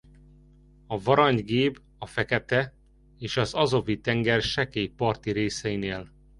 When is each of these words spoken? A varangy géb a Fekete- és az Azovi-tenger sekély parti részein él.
A 0.87 0.99
varangy 0.99 1.43
géb 1.43 1.77
a 1.97 2.05
Fekete- 2.05 2.73
és 3.19 3.37
az 3.37 3.53
Azovi-tenger 3.53 4.41
sekély 4.41 4.87
parti 4.87 5.31
részein 5.31 5.83
él. 5.83 6.09